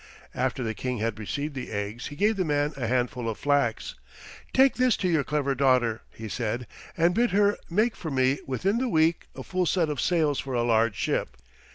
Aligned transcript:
After 0.33 0.63
the 0.63 0.73
King 0.73 0.97
had 0.97 1.19
received 1.19 1.53
the 1.53 1.69
eggs 1.69 2.07
he 2.07 2.15
gave 2.15 2.35
the 2.35 2.43
man 2.43 2.73
a 2.75 2.87
handful 2.87 3.29
of 3.29 3.37
flax. 3.37 3.93
"Take 4.51 4.73
this 4.77 4.97
to 4.97 5.07
your 5.07 5.23
clever 5.23 5.53
daughter," 5.53 6.01
he 6.09 6.27
said, 6.27 6.65
"and 6.97 7.13
bid 7.13 7.29
her 7.33 7.55
make 7.69 7.95
for 7.95 8.09
me 8.09 8.39
within 8.47 8.79
the 8.79 8.89
week 8.89 9.27
a 9.35 9.43
full 9.43 9.67
set 9.67 9.89
of 9.89 10.01
sails 10.01 10.39
for 10.39 10.55
a 10.55 10.63
large 10.63 10.95
ship. 10.95 11.37